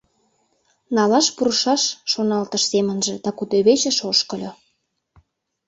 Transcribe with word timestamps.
«Налаш 0.95 1.27
пурышаш»,— 1.35 1.83
шоналтыш 2.11 2.63
семынже 2.71 3.13
да 3.23 3.29
кудывечыш 3.37 3.97
ошкыльо. 4.09 4.51